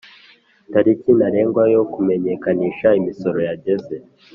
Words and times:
tariki 0.71 1.09
ntarengwa 1.17 1.63
yo 1.75 1.83
kumenyekanisha 1.93 2.87
imisoro 2.99 3.39
yageze 3.49 3.95